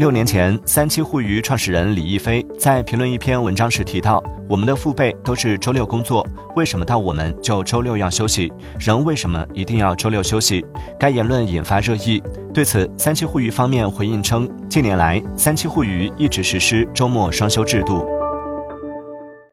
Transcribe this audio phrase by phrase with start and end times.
[0.00, 6.26] 六年前，三七互娱创始人李一飞在评论一篇文章时提到：“我们的父辈都是周六工作，
[6.56, 8.50] 为什么到我们就周六要休息？
[8.78, 10.64] 人为什么一定要周六休息？”
[10.98, 12.22] 该言论引发热议。
[12.54, 18.19] 对此，三七互娱方面回应称，近年来三七互娱一直实施周末双休制度。